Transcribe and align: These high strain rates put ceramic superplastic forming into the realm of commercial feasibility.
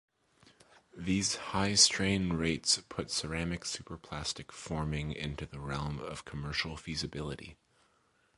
These 0.97 1.35
high 1.35 1.75
strain 1.75 2.33
rates 2.33 2.81
put 2.89 3.11
ceramic 3.11 3.65
superplastic 3.65 4.51
forming 4.51 5.11
into 5.13 5.45
the 5.45 5.59
realm 5.59 5.99
of 5.99 6.25
commercial 6.25 6.75
feasibility. 6.75 7.55